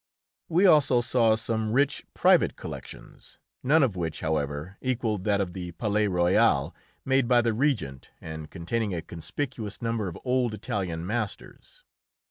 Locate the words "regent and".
7.53-8.49